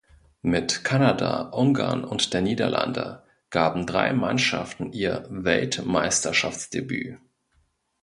[0.41, 7.19] Mit Kanada, Ungarn und der Niederlande gaben drei Mannschaften ihr Weltmeisterschaftsdebüt.